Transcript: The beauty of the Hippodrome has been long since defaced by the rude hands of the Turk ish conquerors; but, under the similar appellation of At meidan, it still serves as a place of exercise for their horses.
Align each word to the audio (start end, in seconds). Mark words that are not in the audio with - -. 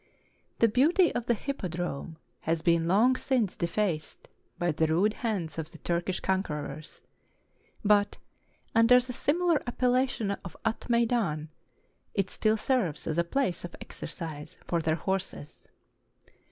The 0.57 0.67
beauty 0.67 1.13
of 1.13 1.27
the 1.27 1.35
Hippodrome 1.35 2.17
has 2.39 2.63
been 2.63 2.87
long 2.87 3.15
since 3.15 3.55
defaced 3.55 4.29
by 4.57 4.71
the 4.71 4.87
rude 4.87 5.13
hands 5.13 5.59
of 5.59 5.71
the 5.71 5.77
Turk 5.77 6.09
ish 6.09 6.21
conquerors; 6.21 7.03
but, 7.85 8.17
under 8.73 8.99
the 8.99 9.13
similar 9.13 9.61
appellation 9.67 10.31
of 10.43 10.57
At 10.65 10.89
meidan, 10.89 11.49
it 12.15 12.31
still 12.31 12.57
serves 12.57 13.05
as 13.05 13.19
a 13.19 13.23
place 13.23 13.63
of 13.63 13.75
exercise 13.79 14.57
for 14.65 14.79
their 14.81 14.95
horses. 14.95 15.67